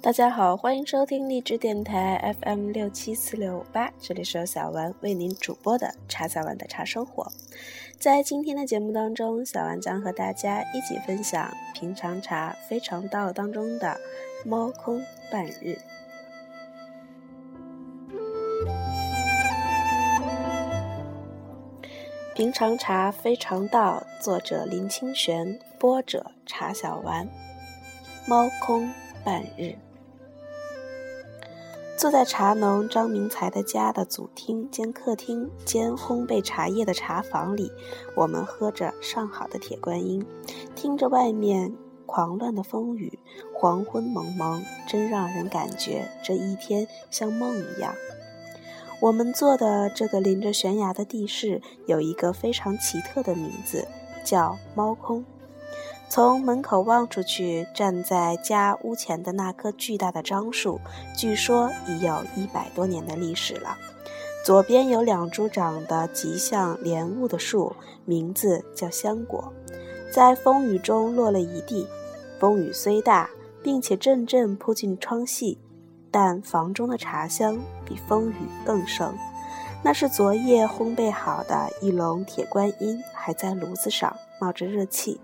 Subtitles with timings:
[0.00, 7.26] 大家好，欢迎收听荔枝电台 FM 六七四六八，这里是由小丸为您主播的茶小丸的茶生活。
[7.98, 13.98] 在今天的节目当中，小丸将和大家一起分享《平常茶非常道》当中的
[14.46, 15.76] “猫空半日”。
[22.36, 27.28] 《平常茶非常道》，作者林清玄，播者茶小丸。
[28.28, 28.88] 猫空
[29.24, 29.74] 半日。
[31.98, 37.72] 坐在茶农张明才的家的祖厅兼客厅兼烘焙茶叶的茶房里，
[38.14, 40.24] 我们喝着上好的铁观音，
[40.76, 41.74] 听着外面
[42.06, 43.18] 狂乱的风雨，
[43.52, 47.92] 黄昏蒙蒙，真让人感觉这一天像梦一样。
[49.00, 53.88] 我们坐的这个临着悬崖的地势，有一个非常奇特的名字，
[54.22, 55.24] 叫猫空。
[56.10, 60.80] 从门口望出去，站在家屋前的那棵巨大的樟树，
[61.14, 63.76] 据说已有一百多年的历史了。
[64.42, 69.52] 左边有两株长得极像莲雾的树，名字叫香果，
[70.10, 71.86] 在风雨中落了一地。
[72.40, 73.28] 风雨虽大，
[73.62, 75.58] 并且阵阵扑进窗隙，
[76.10, 79.14] 但房中的茶香比风雨更盛。
[79.84, 85.20] 那是昨夜烘焙好的一笼铁观音，还在炉子上冒着热气。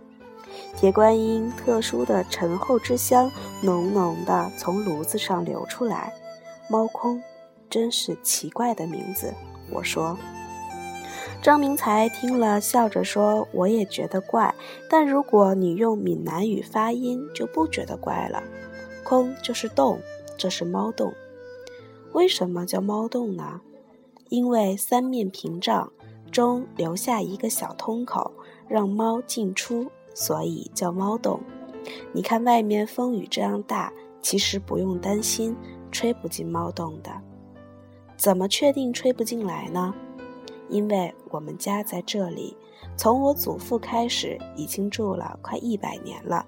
[0.76, 3.30] 铁观音特殊的醇厚之香，
[3.62, 6.12] 浓浓的从炉子上流出来。
[6.68, 7.22] 猫空，
[7.68, 9.32] 真是奇怪的名字。
[9.70, 10.16] 我说。
[11.42, 14.54] 张明才听了，笑着说：“我也觉得怪，
[14.88, 18.42] 但如果你用闽南语发音，就不觉得怪了。
[19.02, 19.98] 空就是洞，
[20.38, 21.12] 这是猫洞。
[22.12, 23.60] 为什么叫猫洞呢？
[24.30, 25.92] 因为三面屏障
[26.32, 28.32] 中留下一个小通口，
[28.66, 31.40] 让猫进出。”所以叫猫洞。
[32.12, 35.54] 你看外面风雨这样大，其实不用担心
[35.92, 37.10] 吹不进猫洞的。
[38.16, 39.92] 怎么确定吹不进来呢？
[40.70, 42.56] 因为我们家在这里，
[42.96, 46.46] 从我祖父开始已经住了快一百年了。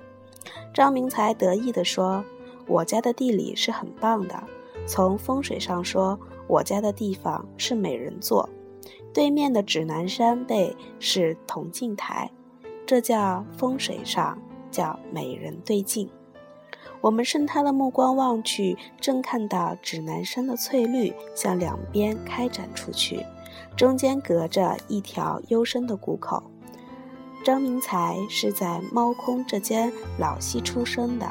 [0.72, 2.24] 张明才得意地说
[2.66, 4.42] ：“我家的地理是很棒的。
[4.86, 8.48] 从风水上说，我家的地方是美人座，
[9.12, 12.30] 对面的指南山背是铜镜台。”
[12.86, 14.38] 这叫风水上
[14.70, 16.08] 叫美人对镜。
[17.00, 23.24] 我们顺他的目光望去，正看到指南山的翠绿向两边开展出去，
[23.76, 26.42] 中间隔着一条幽深的谷口。
[27.44, 31.28] 张明才是在猫空这间老戏出生的。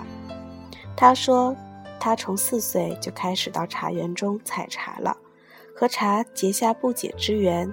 [0.95, 1.55] 他说，
[1.99, 5.17] 他从四岁就开始到茶园中采茶了，
[5.75, 7.69] 和茶结下不解之缘。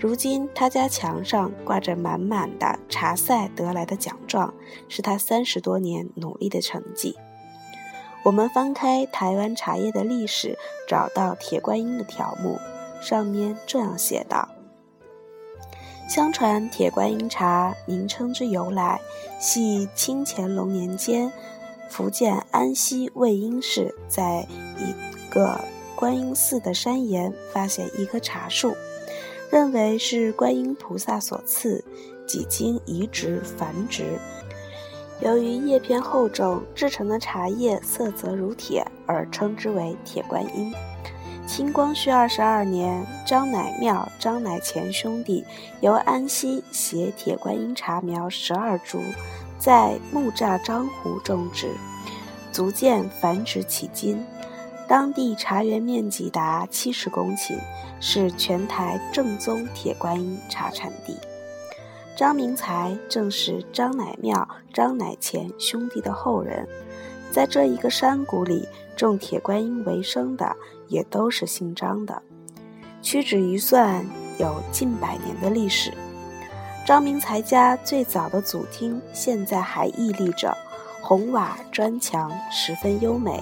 [0.00, 4.54] 如今他家墙上挂着满满的茶赛得来的奖状，
[4.88, 7.18] 是他三十多年努力的成绩。
[8.22, 12.58] 我们翻开台湾茶叶的历史，找到铁观音的条目，
[13.02, 14.48] 上面这样写道：
[16.08, 18.98] 相传铁观音茶名称之由来，
[19.38, 21.30] 系清乾隆年间，
[21.90, 24.46] 福建安溪魏英氏在
[24.78, 24.94] 一
[25.30, 25.60] 个
[25.94, 28.74] 观音寺的山岩发现一棵茶树。
[29.50, 31.84] 认为是观音菩萨所赐，
[32.26, 34.18] 几经移植繁殖。
[35.20, 40.72] 由于叶片厚重，制成的茶叶色泽如铁，而称之为铁观音。
[41.48, 45.44] 清光绪二十二年，张乃庙、张乃乾兄弟
[45.80, 49.00] 由安溪携铁观音茶苗十二株，
[49.58, 51.68] 在木栅樟湖种植，
[52.52, 54.24] 逐渐繁殖起今。
[54.90, 57.56] 当地茶园面积达七十公顷，
[58.00, 61.16] 是全台正宗铁观音茶产地。
[62.16, 66.66] 张明才正是张乃妙、张乃乾兄弟的后人，
[67.30, 70.56] 在这一个山谷里种铁观音为生的，
[70.88, 72.20] 也都是姓张的。
[73.00, 74.04] 屈指一算，
[74.40, 75.94] 有近百年的历史。
[76.84, 80.52] 张明才家最早的祖厅现在还屹立着，
[81.00, 83.40] 红瓦砖墙，十分优美。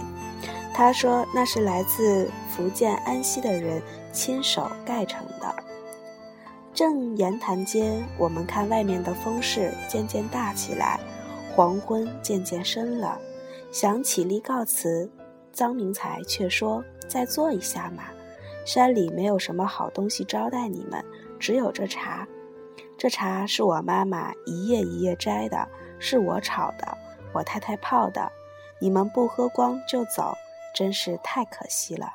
[0.78, 3.82] 他说：“那是来自福建安溪的人
[4.12, 5.52] 亲手盖成的。”
[6.72, 11.00] 正言谈间，我们看外面的风势渐渐大起来，
[11.52, 13.18] 黄昏渐渐深了。
[13.72, 15.10] 想起立告辞，
[15.52, 18.04] 张明才却说：“再坐一下嘛，
[18.64, 21.04] 山里没有什么好东西招待你们，
[21.40, 22.24] 只有这茶。
[22.96, 26.96] 这茶是我妈妈一叶一叶摘的，是我炒的，
[27.32, 28.30] 我太太泡的。
[28.78, 30.32] 你们不喝光就走。”
[30.74, 32.14] 真是太可惜了，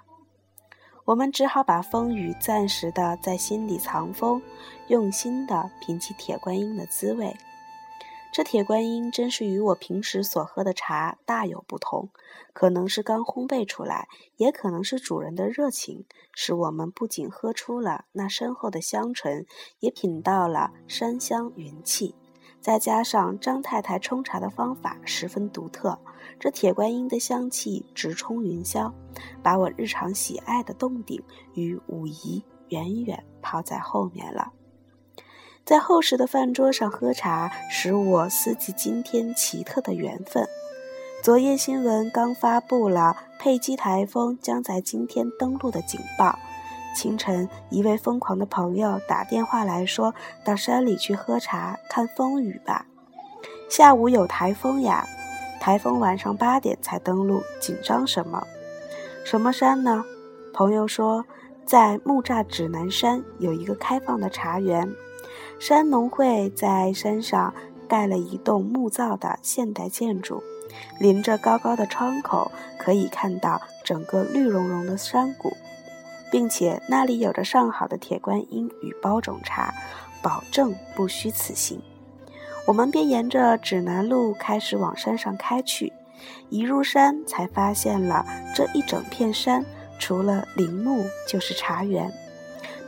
[1.06, 4.42] 我们只好把风雨暂时的在心里藏风，
[4.88, 7.36] 用心的品起铁观音的滋味。
[8.32, 12.10] 这铁观音真是与我平时所喝的茶大有不同，
[12.52, 14.08] 可能是刚烘焙出来，
[14.38, 19.46] 也可能是主人的热情，使我们不仅喝出了那深厚的香醇，
[19.82, 22.16] 也品到了山香云气。
[22.64, 26.00] 再加上张太太冲茶的方法十分独特，
[26.40, 28.90] 这铁观音的香气直冲云霄，
[29.44, 31.22] 把我日常喜爱的洞顶
[31.56, 34.54] 与武夷远远抛在后面了。
[35.66, 40.48] 在厚实的饭桌上喝茶，使我思及今天奇特的缘分。
[41.22, 46.40] 昨夜新闻刚发布了佩姬台风将在今天登陆的警报。
[46.94, 50.14] 清晨，一位疯狂的朋友打电话来说
[50.46, 52.86] ：“到山里去喝茶，看风雨吧。”
[53.70, 55.08] 下午有台风呀，
[55.60, 58.46] 台风晚上八点才登陆，紧张什么？
[59.26, 60.04] 什么山呢？
[60.54, 61.26] 朋友说，
[61.66, 64.94] 在木栅指南山有一个开放的茶园，
[65.60, 67.54] 山农会在山上
[67.88, 70.44] 盖了一栋木造的现代建筑，
[71.00, 75.58] 临着高高的窗口，可以看到整个绿茸茸的山谷。
[76.34, 79.72] 并且那里有着上好的铁观音与包种茶，
[80.24, 81.80] 保证不虚此行。
[82.66, 85.94] 我们便沿着指南路开始往山上开去。
[86.50, 88.26] 一入山，才发现了
[88.56, 89.64] 这一整片山，
[90.00, 92.12] 除了林木就是茶园。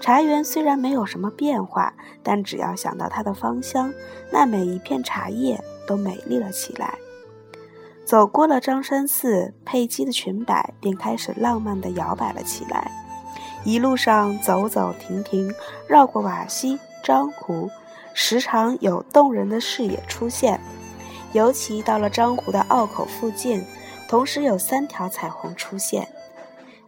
[0.01, 1.93] 茶园虽然没有什么变化，
[2.23, 3.93] 但只要想到它的芳香，
[4.31, 6.95] 那每一片茶叶都美丽了起来。
[8.03, 13.04] 走过了张山寺，佩姬的裙摆便开始浪漫地摇摆了起来。
[13.65, 15.53] 一路上走走停停，
[15.87, 17.69] 绕过瓦溪、漳湖，
[18.13, 20.61] 时常有动人的视野出现。
[21.33, 23.61] 尤其到了漳湖的坳口附近，
[24.07, 26.07] 同时有三条彩虹出现。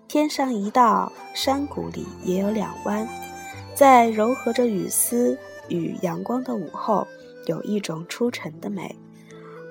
[0.07, 3.05] 天上一道，山谷里也有两弯，
[3.75, 5.37] 在柔和着雨丝
[5.67, 7.05] 与阳光的午后，
[7.47, 8.95] 有一种出尘的美。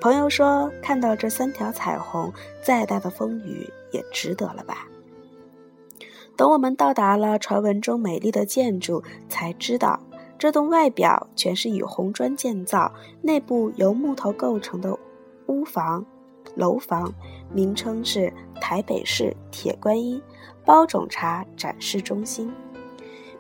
[0.01, 2.31] 朋友说，看到这三条彩虹，
[2.63, 4.87] 再大的风雨也值得了吧。
[6.37, 9.99] 等我们到达了传闻中美丽的建筑，才知道
[10.39, 12.93] 这栋外表全是以红砖建造，
[13.23, 14.97] 内部由木头构成的
[15.47, 16.05] 屋房、
[16.55, 17.13] 楼房，
[17.51, 20.21] 名称是台北市铁观音
[20.65, 22.53] 包种茶展示中心。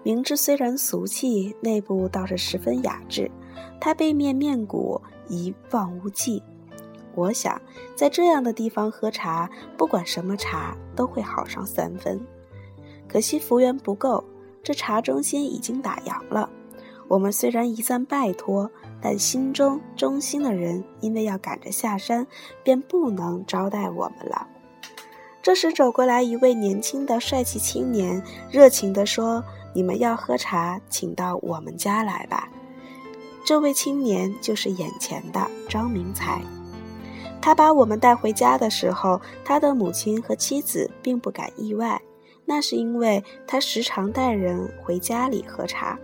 [0.03, 3.31] 名字虽然俗气，内部倒是十分雅致。
[3.81, 6.43] 它背面面鼓一望无际，
[7.15, 7.61] 我想
[7.95, 12.19] 在这样的地方喝茶，不管什么茶都会好上三分。
[13.09, 14.23] 可惜福源不够，
[14.63, 16.49] 这茶中心已经打烊了。
[17.09, 18.69] 我们虽然一再拜托，
[19.01, 22.27] 但心中忠心的人因为要赶着下山，
[22.65, 24.49] 便不能招待我们了。
[25.41, 28.21] 这时走过来一位年轻的帅气青年，
[28.51, 32.49] 热情地说：“你们要喝茶，请到我们家来吧。”
[33.47, 36.43] 这位青年就是眼前的张明才。
[37.41, 42.03] 他把我们带回家的时候，他的母亲和妻子并不感意外。
[42.47, 45.99] 那是因为他时常带人回家里喝茶，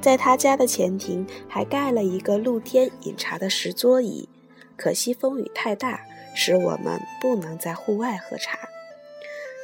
[0.00, 4.28] 在他家的前庭还盖了一个露天饮茶的石桌椅。
[4.76, 6.00] 可惜风雨太大，
[6.34, 8.58] 使我们不能在户外喝茶。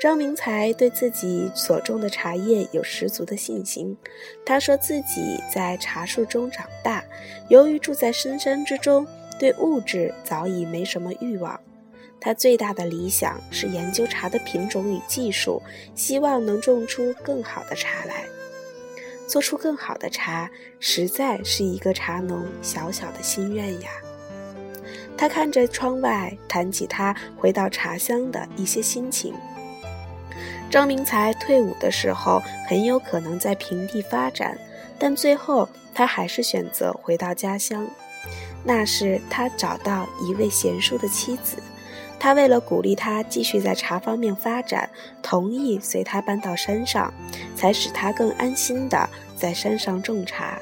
[0.01, 3.97] 张明才对自己所种的茶叶有十足的信心。
[4.47, 7.05] 他说自己在茶树中长大，
[7.49, 9.05] 由于住在深山之中，
[9.41, 11.59] 对物质早已没什么欲望。
[12.21, 15.63] 他最大的理想是研究茶的品种与技术，
[15.95, 18.25] 希望能种出更好的茶来。
[19.27, 23.91] 做出更好的茶，实在是一个茶农小小的心愿呀。
[25.17, 29.35] 他看着窗外，谈起他回到茶乡的一些心情。
[30.71, 34.59] 张明才退伍的时候，很有可能在平地发展，
[34.99, 37.87] 但最后他还是选择回到家乡。
[38.65, 41.57] 那是他找到一位贤淑的妻子。
[42.21, 44.91] 他为了鼓励他继续在茶方面发展，
[45.23, 47.13] 同意随他搬到山上，
[47.55, 50.59] 才使他更安心的在山上种茶。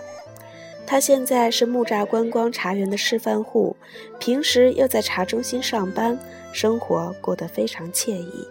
[0.87, 3.77] 他现在是木栅观光茶园的示范户，
[4.21, 6.17] 平时又在茶中心上班，
[6.53, 8.47] 生活过得非常惬意。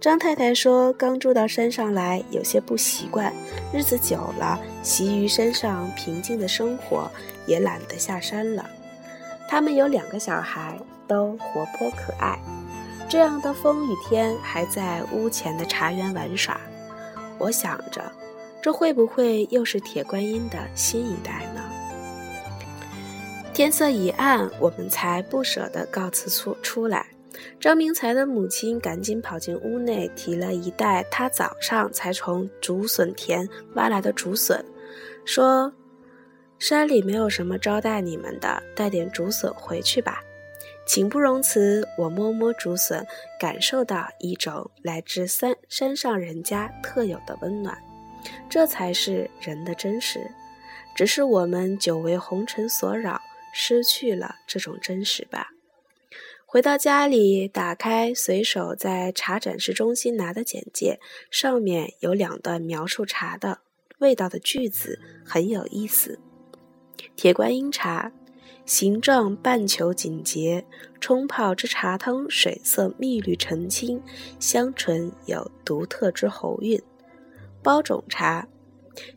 [0.00, 3.32] 张太太说，刚住到山上来，有些不习惯，
[3.72, 7.10] 日子久了，习于山上平静的生活，
[7.46, 8.68] 也懒得下山了。
[9.48, 10.78] 他们有两个小孩。
[11.08, 12.38] 都活泼可爱，
[13.08, 16.60] 这样的风雨天还在屋前的茶园玩耍。
[17.38, 18.02] 我想着，
[18.60, 21.62] 这会不会又是铁观音的新一代呢？
[23.54, 27.06] 天色已暗，我们才不舍得告辞出出来。
[27.60, 34.64] 张明才的母亲赶紧跑进屋内，提了一袋他早上才从竹笋田挖来的竹笋，
[35.24, 35.72] 说
[36.58, 40.20] ：“山里没有什么招待你们的，带点竹笋回去吧。
[40.88, 43.06] 情不容辞，我摸摸竹笋，
[43.38, 47.78] 感受到一种来自山山上人家特有的温暖。
[48.48, 50.30] 这才是人的真实，
[50.96, 53.20] 只是我们久为红尘所扰，
[53.52, 55.50] 失去了这种真实吧。
[56.46, 60.98] 回到家里，打开随手在茶展示中心拿的简介，
[61.30, 63.58] 上面有两段描述茶的
[63.98, 66.18] 味道的句子，很有意思。
[67.14, 68.10] 铁观音茶，
[68.68, 70.62] 形状半球紧结，
[71.00, 73.98] 冲泡之茶汤水色蜜绿澄清，
[74.38, 76.78] 香醇有独特之喉韵。
[77.62, 78.46] 包种茶，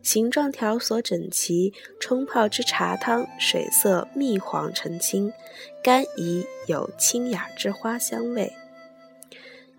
[0.01, 5.33] 形状条索整齐，冲泡之茶汤水色蜜黄澄清，
[5.83, 8.53] 干怡有清雅之花香味。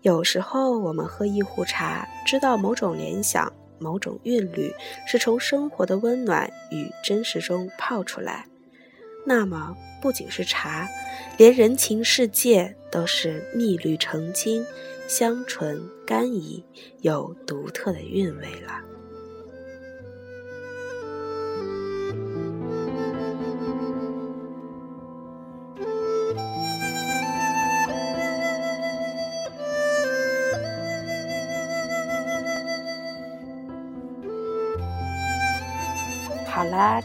[0.03, 3.51] 有时候我们喝一壶茶，知道某种联想。
[3.79, 4.73] 某种韵律
[5.09, 8.47] 是从生活的温暖与真实中泡出来，
[9.25, 10.89] 那么不仅是茶，
[11.39, 14.65] 连人情世界都是蜜绿成金、
[15.09, 16.65] 香醇甘怡，
[17.01, 18.92] 有独特的韵味了。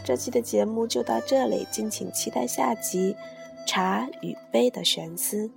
[0.08, 3.14] 这期的节目就到这里，敬请期待下集
[3.66, 5.48] 《茶与杯的玄思》。